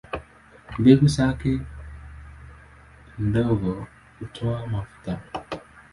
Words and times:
Mbegu 0.79 1.07
zake 1.07 1.61
ndogo 3.19 3.87
hutoa 4.19 4.67
mafuta. 4.67 5.21